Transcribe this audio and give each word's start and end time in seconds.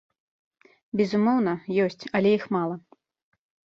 Безумоўна, 1.03 1.53
ёсць, 1.87 2.03
але 2.19 2.29
іх 2.41 2.53
мала. 2.61 2.85